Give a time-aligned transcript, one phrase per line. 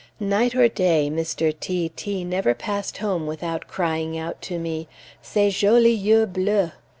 [0.19, 1.53] Night or day, Mr.
[1.59, 4.87] T t never passed home without crying out to me,
[5.23, 6.71] "_Ces jolis yeux bleus!